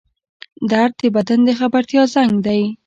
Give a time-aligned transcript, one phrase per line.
[0.71, 2.61] درد د بدن د خبرتیا زنګ دی